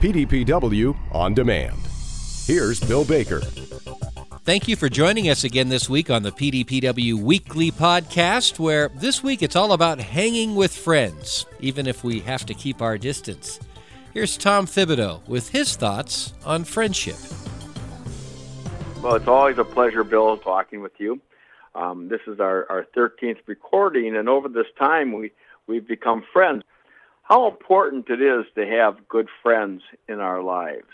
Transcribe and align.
PDPW 0.00 0.96
on 1.12 1.34
demand. 1.34 1.78
Here's 2.46 2.78
Bill 2.80 3.04
Baker. 3.04 3.40
Thank 4.48 4.68
you 4.68 4.76
for 4.76 4.88
joining 4.88 5.28
us 5.28 5.44
again 5.44 5.68
this 5.68 5.90
week 5.90 6.08
on 6.08 6.22
the 6.22 6.30
PDPW 6.30 7.20
Weekly 7.20 7.70
Podcast, 7.70 8.58
where 8.58 8.88
this 8.94 9.22
week 9.22 9.42
it's 9.42 9.56
all 9.56 9.72
about 9.72 9.98
hanging 9.98 10.54
with 10.54 10.74
friends, 10.74 11.44
even 11.60 11.86
if 11.86 12.02
we 12.02 12.20
have 12.20 12.46
to 12.46 12.54
keep 12.54 12.80
our 12.80 12.96
distance. 12.96 13.60
Here's 14.14 14.38
Tom 14.38 14.66
Thibodeau 14.66 15.26
with 15.28 15.50
his 15.50 15.76
thoughts 15.76 16.32
on 16.46 16.64
friendship. 16.64 17.18
Well, 19.02 19.16
it's 19.16 19.28
always 19.28 19.58
a 19.58 19.64
pleasure, 19.64 20.04
Bill, 20.04 20.38
talking 20.38 20.80
with 20.80 20.98
you. 20.98 21.20
Um, 21.74 22.08
this 22.08 22.20
is 22.26 22.40
our, 22.40 22.66
our 22.70 22.86
13th 22.96 23.40
recording, 23.46 24.16
and 24.16 24.28
over 24.28 24.48
this 24.48 24.66
time, 24.78 25.12
we, 25.12 25.32
we've 25.66 25.86
become 25.86 26.24
friends. 26.32 26.62
How 27.28 27.46
important 27.46 28.08
it 28.08 28.22
is 28.22 28.46
to 28.54 28.66
have 28.66 29.06
good 29.06 29.28
friends 29.42 29.82
in 30.08 30.18
our 30.18 30.42
lives. 30.42 30.86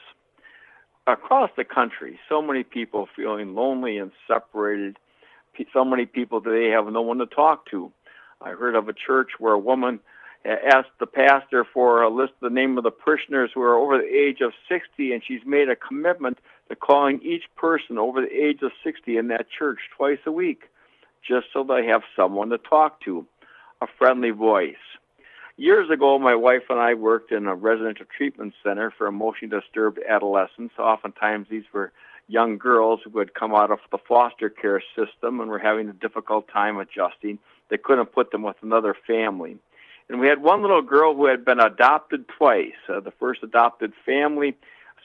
Across 1.07 1.51
the 1.57 1.63
country, 1.63 2.19
so 2.29 2.43
many 2.43 2.65
people 2.65 3.09
feeling 3.15 3.55
lonely 3.55 3.99
and 3.99 4.11
separated. 4.27 4.99
So 5.73 5.85
many 5.85 6.07
people 6.07 6.41
today 6.41 6.71
have 6.71 6.89
no 6.89 7.03
one 7.03 7.19
to 7.19 7.27
talk 7.27 7.67
to. 7.71 7.93
I 8.43 8.51
heard 8.51 8.75
of 8.75 8.89
a 8.89 8.93
church 8.93 9.31
where 9.39 9.53
a 9.53 9.59
woman 9.61 10.01
asked 10.45 10.99
the 10.99 11.07
pastor 11.07 11.65
for 11.73 12.03
a 12.03 12.11
list 12.11 12.33
of 12.43 12.51
the 12.51 12.55
name 12.55 12.77
of 12.79 12.83
the 12.83 12.91
parishioners 12.91 13.53
who 13.55 13.63
are 13.63 13.77
over 13.77 13.99
the 13.99 14.13
age 14.13 14.41
of 14.41 14.53
60, 14.69 15.13
and 15.13 15.23
she's 15.25 15.47
made 15.47 15.69
a 15.69 15.77
commitment 15.77 16.39
to 16.69 16.75
calling 16.75 17.21
each 17.23 17.45
person 17.55 17.97
over 17.97 18.23
the 18.23 18.35
age 18.35 18.61
of 18.63 18.73
60 18.83 19.17
in 19.17 19.29
that 19.29 19.47
church 19.57 19.79
twice 19.97 20.19
a 20.27 20.33
week, 20.33 20.65
just 21.23 21.47
so 21.53 21.63
they 21.63 21.87
have 21.87 22.03
someone 22.17 22.49
to 22.49 22.59
talk 22.59 23.01
to, 23.03 23.25
a 23.81 23.87
friendly 23.97 24.31
voice. 24.31 24.75
Years 25.57 25.89
ago, 25.89 26.19
my 26.19 26.35
wife 26.35 26.65
and 26.69 26.81
I 26.81 26.95
worked 26.95 27.31
in 27.31 27.47
a 27.47 27.55
residential 27.55 28.07
treatment 28.07 28.55
center 28.65 28.91
for 28.91 29.07
emotionally 29.07 29.61
disturbed 29.61 30.01
adolescents. 30.09 30.75
Oftentimes, 30.79 31.47
these 31.49 31.65
were 31.73 31.93
young 32.27 32.59
girls 32.59 33.01
who 33.05 33.17
had 33.21 33.35
come 33.35 33.55
out 33.55 33.71
of 33.71 33.79
the 33.93 33.99
foster 33.99 34.51
care 34.51 34.83
system 34.97 35.39
and 35.39 35.49
were 35.49 35.61
having 35.61 35.89
a 35.89 35.93
difficult 35.93 36.49
time 36.49 36.77
adjusting. 36.79 37.39
They 37.69 37.79
couldn't 37.79 38.07
put 38.07 38.33
them 38.33 38.43
with 38.43 38.57
another 38.63 38.97
family. 39.07 39.57
And 40.09 40.19
we 40.19 40.27
had 40.27 40.43
one 40.43 40.61
little 40.61 40.83
girl 40.83 41.15
who 41.15 41.27
had 41.27 41.45
been 41.45 41.61
adopted 41.61 42.27
twice. 42.29 42.73
Uh, 42.89 42.99
the 42.99 43.13
first 43.13 43.45
adopted 43.45 43.93
family, 44.05 44.57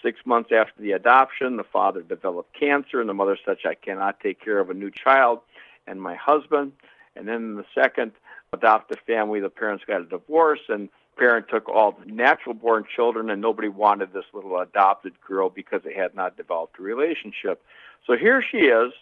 six 0.02 0.19
months 0.25 0.49
after 0.52 0.81
the 0.81 0.93
adoption, 0.93 1.57
the 1.57 1.63
father 1.63 2.02
developed 2.02 2.59
cancer, 2.59 2.99
and 2.99 3.07
the 3.07 3.13
mother 3.13 3.37
said, 3.45 3.57
I 3.65 3.75
cannot 3.75 4.19
take 4.19 4.43
care 4.43 4.57
of 4.57 4.71
a 4.71 4.73
new 4.73 4.89
child 4.89 5.41
and 5.85 6.02
my 6.02 6.15
husband. 6.15 6.71
And 7.15 7.27
then 7.27 7.55
the 7.55 7.65
second 7.75 8.13
adopted 8.53 9.00
family, 9.05 9.39
the 9.39 9.50
parents 9.50 9.83
got 9.86 10.02
a 10.02 10.05
divorce, 10.05 10.61
and 10.69 10.89
parent 11.17 11.47
took 11.50 11.67
all 11.69 11.92
the 11.92 12.11
natural 12.11 12.55
born 12.55 12.86
children, 12.95 13.30
and 13.30 13.42
nobody 13.42 13.67
wanted 13.67 14.14
this 14.14 14.25
little 14.33 14.59
adopted 14.59 15.14
girl 15.22 15.50
because 15.50 15.81
they 15.83 15.94
had 15.94 16.16
not 16.16 16.38
developed 16.38 16.80
a 16.80 16.81
relationship. 16.81 17.61
So 18.08 18.16
here 18.17 18.42
she 18.42 18.58
is, 18.58 18.94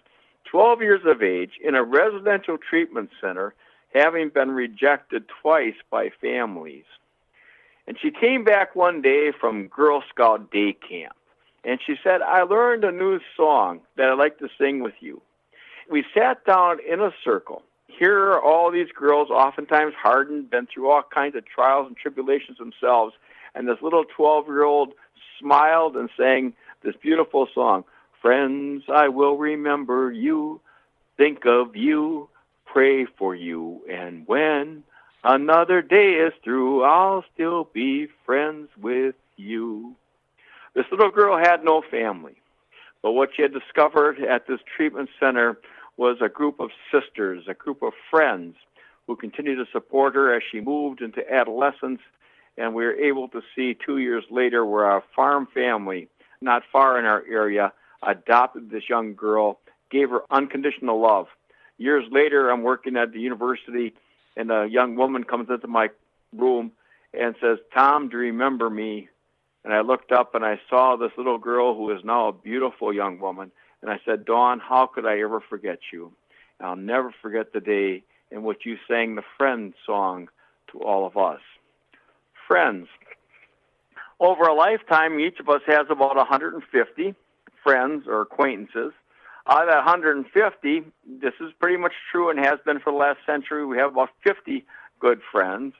12 0.45 0.81
years 0.81 1.01
of 1.05 1.21
age, 1.21 1.51
in 1.63 1.75
a 1.75 1.83
residential 1.83 2.57
treatment 2.57 3.09
center 3.21 3.53
having 3.93 4.29
been 4.29 4.51
rejected 4.51 5.25
twice 5.41 5.75
by 5.89 6.09
families. 6.21 6.85
And 7.87 7.97
she 8.01 8.11
came 8.11 8.43
back 8.43 8.75
one 8.75 9.01
day 9.01 9.31
from 9.31 9.67
Girl 9.67 10.03
Scout 10.09 10.51
day 10.51 10.73
camp. 10.73 11.15
And 11.63 11.79
she 11.85 11.95
said, 12.03 12.21
I 12.21 12.43
learned 12.43 12.83
a 12.83 12.91
new 12.91 13.19
song 13.35 13.81
that 13.95 14.09
I'd 14.09 14.17
like 14.17 14.39
to 14.39 14.49
sing 14.59 14.83
with 14.83 14.93
you. 14.99 15.21
We 15.89 16.03
sat 16.13 16.45
down 16.45 16.79
in 16.87 16.99
a 16.99 17.13
circle. 17.23 17.63
Here 17.97 18.29
are 18.29 18.41
all 18.41 18.69
these 18.69 18.91
girls, 18.93 19.29
oftentimes 19.31 19.93
hardened, 19.99 20.51
been 20.51 20.67
through 20.67 20.89
all 20.89 21.01
kinds 21.01 21.35
of 21.35 21.45
trials 21.45 21.87
and 21.87 21.97
tribulations 21.97 22.59
themselves. 22.59 23.15
And 23.55 23.67
this 23.67 23.81
little 23.81 24.05
12 24.05 24.45
year 24.47 24.63
old 24.63 24.93
smiled 25.39 25.95
and 25.95 26.09
sang 26.15 26.53
this 26.83 26.95
beautiful 27.01 27.47
song 27.53 27.83
Friends, 28.21 28.83
I 28.87 29.09
will 29.09 29.37
remember 29.37 30.11
you, 30.11 30.59
think 31.17 31.45
of 31.45 31.75
you, 31.75 32.29
pray 32.65 33.05
for 33.05 33.35
you. 33.35 33.81
And 33.89 34.27
when 34.27 34.83
another 35.23 35.81
day 35.81 36.13
is 36.13 36.33
through, 36.43 36.83
I'll 36.83 37.23
still 37.33 37.69
be 37.73 38.07
friends 38.25 38.69
with 38.79 39.15
you. 39.37 39.95
This 40.73 40.85
little 40.91 41.11
girl 41.11 41.37
had 41.37 41.63
no 41.63 41.81
family, 41.81 42.35
but 43.01 43.13
what 43.13 43.29
she 43.35 43.43
had 43.43 43.53
discovered 43.53 44.19
at 44.19 44.47
this 44.47 44.59
treatment 44.75 45.09
center 45.19 45.57
was 45.97 46.17
a 46.21 46.29
group 46.29 46.59
of 46.59 46.69
sisters, 46.91 47.45
a 47.47 47.53
group 47.53 47.81
of 47.81 47.93
friends 48.09 48.55
who 49.07 49.15
continued 49.15 49.55
to 49.55 49.71
support 49.71 50.15
her 50.15 50.33
as 50.35 50.43
she 50.49 50.61
moved 50.61 51.01
into 51.01 51.29
adolescence. 51.31 52.01
And 52.57 52.73
we 52.73 52.85
were 52.85 52.95
able 52.95 53.27
to 53.29 53.41
see 53.55 53.75
two 53.75 53.97
years 53.97 54.23
later 54.29 54.65
where 54.65 54.97
a 54.97 55.03
farm 55.15 55.47
family, 55.53 56.07
not 56.41 56.63
far 56.71 56.97
in 56.99 57.05
our 57.05 57.23
area, 57.29 57.73
adopted 58.03 58.69
this 58.69 58.89
young 58.89 59.15
girl, 59.15 59.59
gave 59.89 60.09
her 60.09 60.21
unconditional 60.29 60.99
love, 60.99 61.27
Years 61.77 62.05
later, 62.11 62.49
I'm 62.49 62.63
working 62.63 62.97
at 62.97 63.13
the 63.13 63.19
university, 63.19 63.93
and 64.35 64.51
a 64.51 64.67
young 64.67 64.95
woman 64.95 65.23
comes 65.23 65.49
into 65.49 65.67
my 65.67 65.89
room 66.35 66.71
and 67.13 67.35
says, 67.39 67.59
Tom, 67.73 68.09
do 68.09 68.17
you 68.17 68.23
remember 68.23 68.69
me? 68.69 69.09
And 69.63 69.73
I 69.73 69.81
looked 69.81 70.11
up 70.11 70.33
and 70.33 70.45
I 70.45 70.59
saw 70.69 70.95
this 70.95 71.11
little 71.17 71.37
girl 71.37 71.75
who 71.75 71.91
is 71.91 72.03
now 72.03 72.29
a 72.29 72.33
beautiful 72.33 72.93
young 72.93 73.19
woman. 73.19 73.51
And 73.81 73.91
I 73.91 73.99
said, 74.05 74.25
Dawn, 74.25 74.59
how 74.59 74.87
could 74.87 75.05
I 75.05 75.19
ever 75.19 75.39
forget 75.39 75.79
you? 75.91 76.11
And 76.59 76.67
I'll 76.67 76.75
never 76.75 77.13
forget 77.21 77.53
the 77.53 77.59
day 77.59 78.03
in 78.31 78.43
which 78.43 78.65
you 78.65 78.77
sang 78.87 79.15
the 79.15 79.23
Friend 79.37 79.73
song 79.85 80.29
to 80.71 80.79
all 80.79 81.05
of 81.05 81.17
us. 81.17 81.41
Friends. 82.47 82.87
Over 84.19 84.43
a 84.43 84.53
lifetime, 84.53 85.19
each 85.19 85.39
of 85.39 85.47
us 85.47 85.61
has 85.67 85.85
about 85.89 86.15
150 86.15 87.15
friends 87.63 88.05
or 88.07 88.21
acquaintances. 88.21 88.93
Out 89.47 89.61
of 89.61 89.67
that 89.67 89.85
150, 89.85 90.83
this 91.21 91.33
is 91.39 91.53
pretty 91.59 91.77
much 91.77 91.93
true 92.11 92.29
and 92.29 92.39
has 92.39 92.59
been 92.65 92.79
for 92.79 92.91
the 92.91 92.97
last 92.97 93.19
century. 93.25 93.65
We 93.65 93.77
have 93.77 93.91
about 93.91 94.09
50 94.23 94.65
good 94.99 95.21
friends, 95.31 95.73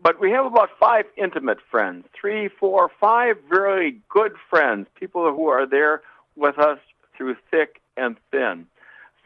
but 0.00 0.20
we 0.20 0.30
have 0.32 0.46
about 0.46 0.70
five 0.78 1.06
intimate 1.16 1.58
friends, 1.70 2.06
three, 2.18 2.48
four, 2.48 2.90
five 3.00 3.36
very 3.48 4.00
good 4.08 4.32
friends, 4.50 4.86
people 4.94 5.32
who 5.34 5.48
are 5.48 5.66
there 5.66 6.02
with 6.36 6.58
us 6.58 6.78
through 7.18 7.36
thick 7.50 7.82
and 7.96 8.16
thin. 8.30 8.66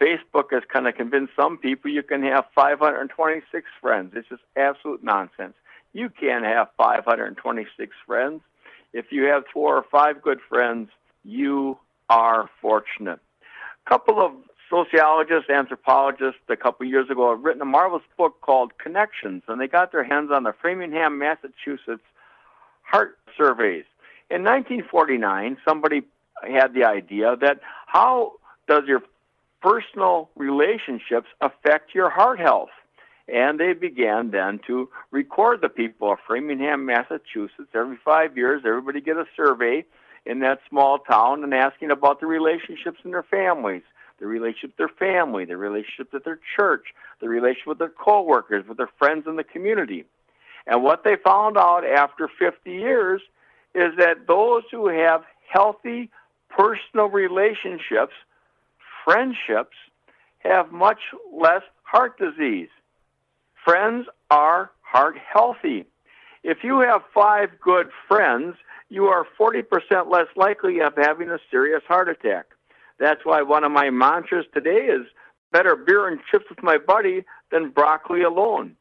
Facebook 0.00 0.50
has 0.50 0.62
kind 0.72 0.88
of 0.88 0.96
convinced 0.96 1.34
some 1.36 1.58
people 1.58 1.90
you 1.90 2.02
can 2.02 2.22
have 2.24 2.46
526 2.56 3.66
friends. 3.80 4.14
It's 4.16 4.28
just 4.28 4.42
absolute 4.56 5.04
nonsense. 5.04 5.54
You 5.92 6.08
can't 6.08 6.44
have 6.44 6.68
526 6.76 7.94
friends. 8.04 8.40
If 8.92 9.12
you 9.12 9.24
have 9.24 9.44
four 9.52 9.76
or 9.76 9.84
five 9.92 10.20
good 10.20 10.40
friends, 10.48 10.88
you 11.24 11.78
are 12.08 12.50
fortunate. 12.60 13.20
A 13.86 13.88
couple 13.88 14.20
of 14.20 14.32
sociologists, 14.68 15.50
anthropologists, 15.50 16.40
a 16.48 16.56
couple 16.56 16.86
years 16.86 17.10
ago 17.10 17.30
have 17.30 17.44
written 17.44 17.62
a 17.62 17.66
marvelous 17.66 18.02
book 18.16 18.40
called 18.40 18.78
Connections, 18.78 19.42
and 19.46 19.60
they 19.60 19.68
got 19.68 19.92
their 19.92 20.04
hands 20.04 20.30
on 20.32 20.42
the 20.42 20.52
Framingham, 20.52 21.18
Massachusetts 21.18 22.02
heart 22.82 23.18
surveys. 23.36 23.84
In 24.30 24.42
1949, 24.42 25.58
somebody 25.64 26.02
had 26.50 26.74
the 26.74 26.84
idea 26.84 27.36
that 27.40 27.60
how 27.86 28.32
does 28.68 28.84
your 28.86 29.02
personal 29.60 30.30
relationships 30.36 31.28
affect 31.40 31.94
your 31.94 32.10
heart 32.10 32.38
health? 32.38 32.70
And 33.28 33.58
they 33.60 33.72
began 33.72 34.30
then 34.30 34.60
to 34.66 34.88
record 35.10 35.60
the 35.60 35.68
people 35.68 36.12
of 36.12 36.18
Framingham, 36.26 36.84
Massachusetts. 36.84 37.70
Every 37.74 37.96
five 38.04 38.36
years, 38.36 38.62
everybody 38.66 39.00
get 39.00 39.16
a 39.16 39.26
survey 39.36 39.84
in 40.26 40.40
that 40.40 40.60
small 40.68 40.98
town 40.98 41.42
and 41.44 41.54
asking 41.54 41.90
about 41.90 42.20
the 42.20 42.26
relationships 42.26 42.98
in 43.04 43.12
their 43.12 43.22
families, 43.22 43.82
the 44.18 44.26
relationship 44.26 44.70
with 44.70 44.76
their 44.76 45.08
family, 45.08 45.44
the 45.44 45.56
relationship 45.56 46.12
with 46.12 46.24
their 46.24 46.40
church, 46.56 46.86
the 47.20 47.28
relationship 47.28 47.66
with 47.68 47.78
their 47.78 47.88
coworkers, 47.88 48.66
with 48.66 48.76
their 48.76 48.90
friends 48.98 49.26
in 49.26 49.36
the 49.36 49.44
community. 49.44 50.04
And 50.66 50.82
what 50.82 51.04
they 51.04 51.16
found 51.16 51.56
out 51.56 51.84
after 51.84 52.28
50 52.28 52.70
years 52.70 53.20
is 53.74 53.96
that 53.98 54.26
those 54.26 54.62
who 54.70 54.88
have 54.88 55.24
healthy 55.48 56.10
personal 56.56 57.08
relationships, 57.08 58.14
friendships, 59.04 59.76
have 60.38 60.72
much 60.72 61.00
less 61.32 61.62
heart 61.82 62.18
disease. 62.18 62.68
Friends 63.64 64.06
are 64.30 64.70
heart 64.80 65.16
healthy. 65.32 65.86
If 66.42 66.58
you 66.64 66.80
have 66.80 67.02
five 67.14 67.50
good 67.60 67.88
friends, 68.08 68.56
you 68.88 69.06
are 69.06 69.26
40% 69.38 70.10
less 70.10 70.26
likely 70.36 70.80
of 70.80 70.94
having 70.96 71.30
a 71.30 71.38
serious 71.50 71.82
heart 71.86 72.08
attack. 72.08 72.46
That's 72.98 73.24
why 73.24 73.42
one 73.42 73.64
of 73.64 73.72
my 73.72 73.90
mantras 73.90 74.46
today 74.52 74.86
is 74.86 75.06
better 75.52 75.76
beer 75.76 76.08
and 76.08 76.20
chips 76.30 76.46
with 76.48 76.62
my 76.62 76.78
buddy 76.78 77.24
than 77.50 77.70
broccoli 77.70 78.22
alone. 78.22 78.76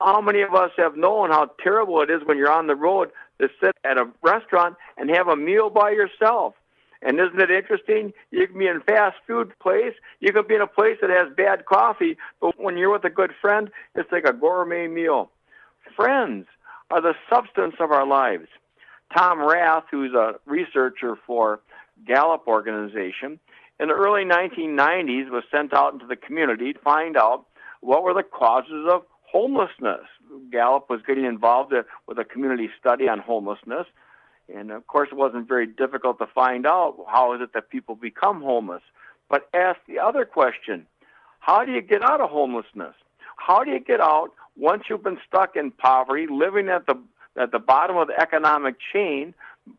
How 0.00 0.20
many 0.20 0.42
of 0.42 0.54
us 0.54 0.70
have 0.76 0.96
known 0.96 1.30
how 1.30 1.50
terrible 1.62 2.00
it 2.02 2.10
is 2.10 2.22
when 2.24 2.36
you're 2.36 2.52
on 2.52 2.66
the 2.66 2.74
road 2.74 3.10
to 3.40 3.48
sit 3.62 3.76
at 3.84 3.96
a 3.96 4.10
restaurant 4.22 4.76
and 4.96 5.08
have 5.10 5.28
a 5.28 5.36
meal 5.36 5.70
by 5.70 5.90
yourself? 5.90 6.54
And 7.04 7.20
isn't 7.20 7.38
it 7.38 7.50
interesting? 7.50 8.14
You 8.30 8.46
can 8.48 8.58
be 8.58 8.66
in 8.66 8.78
a 8.78 8.80
fast 8.80 9.16
food 9.26 9.52
place, 9.60 9.92
you 10.20 10.32
can 10.32 10.46
be 10.48 10.54
in 10.54 10.62
a 10.62 10.66
place 10.66 10.96
that 11.02 11.10
has 11.10 11.28
bad 11.36 11.66
coffee, 11.66 12.16
but 12.40 12.58
when 12.58 12.78
you're 12.78 12.90
with 12.90 13.04
a 13.04 13.10
good 13.10 13.32
friend, 13.40 13.70
it's 13.94 14.10
like 14.10 14.24
a 14.24 14.32
gourmet 14.32 14.88
meal. 14.88 15.30
Friends 15.94 16.46
are 16.90 17.02
the 17.02 17.14
substance 17.28 17.74
of 17.78 17.92
our 17.92 18.06
lives. 18.06 18.48
Tom 19.14 19.38
Rath, 19.40 19.84
who's 19.90 20.14
a 20.14 20.34
researcher 20.46 21.16
for 21.26 21.60
Gallup 22.06 22.44
organization, 22.48 23.38
in 23.78 23.88
the 23.88 23.94
early 23.94 24.24
1990s 24.24 25.30
was 25.30 25.44
sent 25.50 25.74
out 25.74 25.92
into 25.92 26.06
the 26.06 26.16
community 26.16 26.72
to 26.72 26.78
find 26.78 27.16
out 27.16 27.44
what 27.80 28.02
were 28.02 28.14
the 28.14 28.22
causes 28.22 28.88
of 28.90 29.02
homelessness. 29.30 30.06
Gallup 30.50 30.88
was 30.88 31.00
getting 31.06 31.24
involved 31.24 31.74
with 32.06 32.18
a 32.18 32.24
community 32.24 32.70
study 32.80 33.08
on 33.08 33.18
homelessness. 33.18 33.86
And 34.52 34.70
of 34.70 34.86
course, 34.86 35.08
it 35.10 35.16
wasn't 35.16 35.48
very 35.48 35.66
difficult 35.66 36.18
to 36.18 36.26
find 36.26 36.66
out 36.66 36.96
how 37.08 37.34
is 37.34 37.40
it 37.40 37.52
that 37.54 37.70
people 37.70 37.94
become 37.94 38.42
homeless. 38.42 38.82
But 39.28 39.48
ask 39.54 39.78
the 39.86 39.98
other 39.98 40.24
question 40.24 40.86
how 41.40 41.64
do 41.64 41.72
you 41.72 41.82
get 41.82 42.02
out 42.02 42.20
of 42.20 42.30
homelessness? 42.30 42.94
How 43.36 43.64
do 43.64 43.70
you 43.70 43.80
get 43.80 44.00
out 44.00 44.30
once 44.56 44.84
you've 44.88 45.02
been 45.02 45.18
stuck 45.26 45.56
in 45.56 45.70
poverty, 45.72 46.26
living 46.30 46.68
at 46.68 46.86
the 46.86 46.98
at 47.36 47.50
the 47.52 47.58
bottom 47.58 47.96
of 47.96 48.06
the 48.06 48.20
economic 48.20 48.76
chain, 48.92 49.34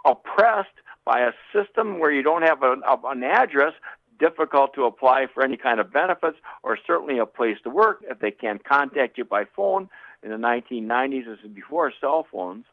oppressed 0.05 0.69
by 1.05 1.21
a 1.21 1.31
system 1.53 1.99
where 1.99 2.11
you 2.11 2.21
don't 2.21 2.41
have 2.41 2.63
a, 2.63 2.75
an 3.05 3.23
address, 3.23 3.73
difficult 4.19 4.73
to 4.73 4.85
apply 4.85 5.27
for 5.33 5.43
any 5.43 5.57
kind 5.57 5.79
of 5.79 5.91
benefits 5.91 6.37
or 6.63 6.77
certainly 6.85 7.17
a 7.17 7.25
place 7.25 7.57
to 7.63 7.69
work 7.69 8.03
if 8.09 8.19
they 8.19 8.31
can't 8.31 8.63
contact 8.63 9.17
you 9.17 9.25
by 9.25 9.45
phone. 9.55 9.89
In 10.23 10.31
the 10.31 10.37
1990s, 10.37 11.25
this 11.25 11.39
is 11.43 11.51
before 11.51 11.91
cell 12.01 12.25
phones. 12.31 12.65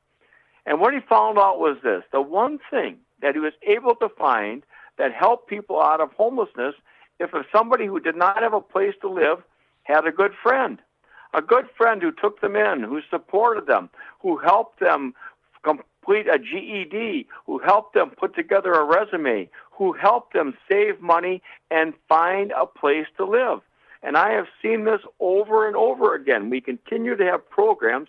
And 0.66 0.80
what 0.80 0.94
he 0.94 1.00
found 1.00 1.38
out 1.38 1.58
was 1.58 1.76
this 1.82 2.04
the 2.12 2.22
one 2.22 2.58
thing 2.70 2.98
that 3.20 3.34
he 3.34 3.40
was 3.40 3.54
able 3.62 3.94
to 3.96 4.08
find 4.08 4.62
that 4.98 5.12
helped 5.12 5.48
people 5.48 5.80
out 5.80 6.00
of 6.00 6.12
homelessness 6.12 6.74
if 7.18 7.30
somebody 7.54 7.86
who 7.86 8.00
did 8.00 8.16
not 8.16 8.42
have 8.42 8.52
a 8.52 8.60
place 8.60 8.94
to 9.00 9.08
live 9.08 9.42
had 9.84 10.06
a 10.06 10.12
good 10.12 10.32
friend. 10.42 10.78
A 11.34 11.40
good 11.40 11.66
friend 11.76 12.02
who 12.02 12.12
took 12.12 12.40
them 12.40 12.56
in, 12.56 12.82
who 12.82 13.00
supported 13.08 13.66
them, 13.66 13.88
who 14.20 14.36
helped 14.36 14.80
them 14.80 15.14
complete 15.62 16.26
a 16.28 16.38
GED, 16.38 17.26
who 17.46 17.58
helped 17.58 17.94
them 17.94 18.10
put 18.10 18.34
together 18.34 18.72
a 18.72 18.84
resume, 18.84 19.48
who 19.70 19.92
helped 19.92 20.34
them 20.34 20.54
save 20.70 21.00
money 21.00 21.42
and 21.70 21.94
find 22.08 22.52
a 22.52 22.66
place 22.66 23.06
to 23.16 23.24
live. 23.24 23.60
And 24.02 24.16
I 24.16 24.32
have 24.32 24.46
seen 24.60 24.84
this 24.84 25.00
over 25.20 25.66
and 25.66 25.76
over 25.76 26.14
again. 26.14 26.50
We 26.50 26.60
continue 26.60 27.16
to 27.16 27.24
have 27.24 27.48
programs, 27.48 28.08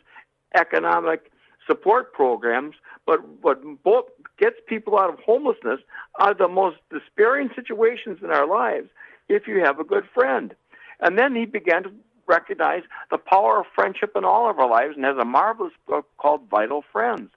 economic 0.55 1.31
support 1.67 2.13
programs, 2.13 2.75
but 3.05 3.19
what 3.41 3.61
both 3.83 4.05
gets 4.37 4.57
people 4.67 4.97
out 4.97 5.09
of 5.09 5.19
homelessness 5.19 5.79
are 6.15 6.33
the 6.33 6.47
most 6.47 6.77
despairing 6.91 7.49
situations 7.55 8.19
in 8.23 8.29
our 8.29 8.47
lives 8.47 8.89
if 9.29 9.47
you 9.47 9.59
have 9.59 9.79
a 9.79 9.83
good 9.83 10.05
friend. 10.13 10.55
And 10.99 11.17
then 11.17 11.35
he 11.35 11.45
began 11.45 11.83
to 11.83 11.91
recognize 12.27 12.83
the 13.11 13.17
power 13.17 13.59
of 13.59 13.65
friendship 13.75 14.13
in 14.15 14.23
all 14.23 14.49
of 14.49 14.59
our 14.59 14.69
lives 14.69 14.95
and 14.95 15.05
has 15.05 15.17
a 15.17 15.25
marvelous 15.25 15.73
book 15.87 16.07
called 16.17 16.41
Vital 16.49 16.83
Friends. 16.91 17.29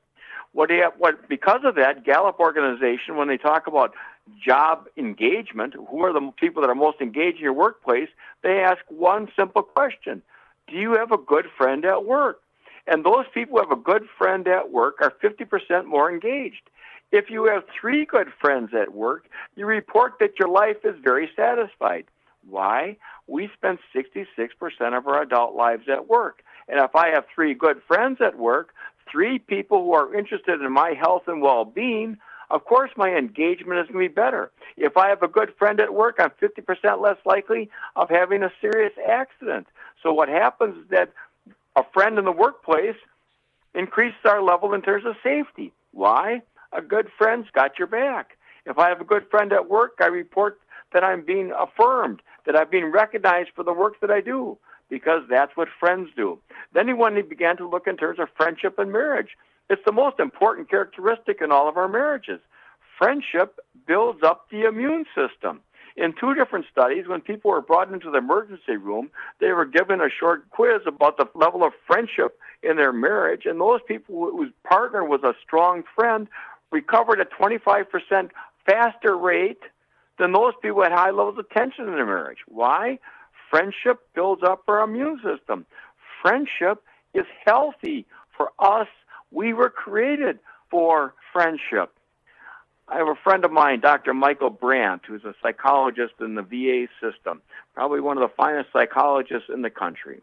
What, 0.53 0.71
have, 0.71 0.95
what 0.99 1.29
because 1.29 1.61
of 1.65 1.75
that, 1.75 2.05
Gallup 2.05 2.41
organization, 2.41 3.17
when 3.17 3.29
they 3.29 3.37
talk 3.37 3.67
about 3.67 3.95
job 4.43 4.87
engagement, 4.97 5.75
who 5.75 6.05
are 6.05 6.13
the 6.13 6.33
people 6.39 6.63
that 6.63 6.71
are 6.71 6.75
most 6.75 7.01
engaged 7.01 7.39
in 7.39 7.43
your 7.43 7.53
workplace, 7.53 8.09
they 8.43 8.61
ask 8.61 8.79
one 8.89 9.29
simple 9.37 9.63
question 9.63 10.23
Do 10.69 10.77
you 10.77 10.93
have 10.93 11.13
a 11.13 11.19
good 11.19 11.47
friend 11.57 11.85
at 11.85 12.05
work? 12.05 12.41
And 12.87 13.05
those 13.05 13.25
people 13.35 13.59
who 13.59 13.69
have 13.69 13.77
a 13.77 13.83
good 13.83 14.05
friend 14.17 14.47
at 14.47 14.71
work 14.71 14.97
are 15.01 15.13
50% 15.23 15.87
more 15.87 16.11
engaged. 16.11 16.71
If 17.13 17.31
you 17.31 17.45
have 17.47 17.65
three 17.81 18.05
good 18.05 18.29
friends 18.41 18.71
at 18.75 18.95
work, 18.95 19.29
you 19.55 19.67
report 19.67 20.15
that 20.21 20.39
your 20.39 20.49
life 20.49 20.79
is 20.85 20.95
very 21.03 21.31
satisfied. 21.37 22.05
Why? 22.49 22.97
We 23.27 23.51
spend 23.55 23.79
66% 23.95 24.97
of 24.97 25.07
our 25.07 25.23
adult 25.23 25.55
lives 25.55 25.89
at 25.89 26.09
work. 26.09 26.43
And 26.69 26.81
if 26.81 26.95
I 26.95 27.09
have 27.11 27.25
three 27.33 27.55
good 27.55 27.81
friends 27.87 28.19
at 28.21 28.39
work, 28.39 28.75
three 29.11 29.39
people 29.39 29.85
who 29.85 29.93
are 29.93 30.15
interested 30.15 30.61
in 30.61 30.73
my 30.73 30.93
health 30.93 31.23
and 31.27 31.41
well 31.41 31.65
being, 31.65 32.19
of 32.51 32.65
course 32.65 32.91
my 32.97 33.11
engagement 33.11 33.81
is 33.81 33.87
going 33.93 34.05
to 34.05 34.09
be 34.11 34.15
better. 34.15 34.51
If 34.77 34.97
I 34.97 35.09
have 35.09 35.23
a 35.23 35.29
good 35.29 35.55
friend 35.59 35.81
at 35.81 35.95
work, 35.95 36.17
I'm 36.19 36.31
50% 36.43 37.01
less 37.01 37.19
likely 37.25 37.71
of 37.95 38.11
having 38.11 38.43
a 38.43 38.53
serious 38.61 38.93
accident. 39.09 39.67
So 40.03 40.13
what 40.13 40.29
happens 40.29 40.77
is 40.77 40.91
that 40.91 41.13
a 41.77 41.85
friend 41.93 42.19
in 42.19 42.25
the 42.25 42.33
workplace 42.33 42.97
increases 43.75 44.19
our 44.25 44.43
level 44.43 44.73
in 44.73 44.83
terms 44.83 45.05
of 45.05 45.15
safety. 45.23 45.73
Why? 45.93 46.43
A 46.73 46.83
good 46.83 47.09
friend's 47.17 47.49
got 47.53 47.79
your 47.79 47.87
back. 47.87 48.37
If 48.65 48.79
I 48.79 48.89
have 48.89 49.01
a 49.01 49.05
good 49.05 49.29
friend 49.31 49.53
at 49.53 49.69
work, 49.71 49.93
I 50.01 50.07
report 50.07 50.59
that 50.93 51.05
I'm 51.05 51.25
being 51.25 51.53
affirmed, 51.57 52.23
that 52.47 52.57
I'm 52.57 52.71
being 52.71 52.87
recognized 52.91 53.51
for 53.55 53.63
the 53.63 53.73
work 53.73 54.01
that 54.01 54.11
I 54.11 54.21
do, 54.21 54.59
because 54.89 55.23
that's 55.29 55.57
what 55.57 55.69
friends 55.79 56.11
do. 56.17 56.39
Then 56.73 56.89
he, 56.89 56.95
when 56.95 57.17
he 57.17 57.23
began 57.23 57.57
to 57.59 57.69
look 57.69 57.87
in 57.87 57.97
terms 57.97 58.19
of 58.19 58.29
friendship 58.37 58.79
and 58.79 58.91
marriage, 58.93 59.37
it's 59.69 59.83
the 59.85 59.93
most 59.93 60.19
important 60.19 60.71
characteristic 60.71 61.41
in 61.43 61.53
all 61.53 61.69
of 61.69 61.77
our 61.77 61.89
marriages. 61.89 62.41
Friendship 62.99 63.59
builds 63.87 64.23
up 64.23 64.49
the 64.51 64.63
immune 64.63 65.05
system. 65.15 65.61
In 65.97 66.13
two 66.13 66.35
different 66.35 66.67
studies, 66.71 67.09
when 67.09 67.23
people 67.23 67.51
were 67.51 67.63
brought 67.63 67.91
into 67.91 68.11
the 68.11 68.19
emergency 68.19 68.77
room, 68.77 69.11
they 69.41 69.53
were 69.53 69.65
given 69.65 70.01
a 70.01 70.11
short 70.11 70.49
quiz 70.51 70.83
about 70.87 71.17
the 71.17 71.27
level 71.35 71.65
of 71.65 71.73
friendship 71.87 72.39
in 72.63 72.77
their 72.77 72.93
marriage, 72.93 73.47
and 73.47 73.59
those 73.59 73.81
people 73.89 74.31
whose 74.31 74.53
partner 74.63 75.05
was 75.05 75.23
a 75.25 75.35
strong 75.43 75.85
friend 75.95 76.29
recovered 76.71 77.21
at 77.21 77.33
25% 77.33 78.31
faster 78.67 79.17
rate 79.17 79.63
than 80.19 80.33
those 80.33 80.53
people 80.61 80.83
had 80.83 80.93
high 80.93 81.11
levels 81.11 81.39
of 81.39 81.49
tension 81.51 81.89
in 81.89 81.95
their 81.95 82.07
marriage. 82.07 82.39
Why? 82.47 82.99
Friendship 83.51 84.01
builds 84.15 84.43
up 84.43 84.65
our 84.69 84.83
immune 84.83 85.21
system. 85.25 85.65
Friendship 86.21 86.83
is 87.15 87.25
healthy 87.47 88.07
for 88.37 88.51
us. 88.59 88.89
We 89.31 89.55
were 89.55 89.71
created 89.71 90.41
for 90.71 91.15
friendship. 91.33 91.96
I 92.89 92.99
have 92.99 93.09
a 93.09 93.17
friend 93.17 93.45
of 93.45 93.51
mine, 93.51 93.81
Dr. 93.81 94.15
Michael 94.15 94.51
Brandt, 94.51 95.03
who's 95.07 95.25
a 95.25 95.35
psychologist 95.43 96.15
in 96.21 96.37
the 96.37 96.43
VA 96.43 96.87
system, 97.01 97.43
probably 97.75 98.01
one 98.01 98.17
of 98.17 98.23
the 98.29 98.35
finest 98.37 98.73
psychologists 98.73 99.49
in 99.53 99.63
the 99.63 99.71
country. 99.71 100.21